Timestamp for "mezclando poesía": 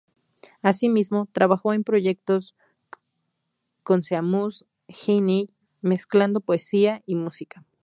5.83-7.03